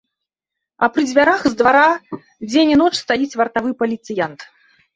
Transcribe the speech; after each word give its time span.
А 0.85 0.89
пры 0.95 1.03
дзвярах 1.09 1.43
з 1.49 1.51
двара 1.59 1.85
дзень 2.49 2.73
і 2.75 2.81
ноч 2.81 2.91
стаіць 3.03 3.37
вартавы 3.45 3.71
паліцыянт. 3.85 4.39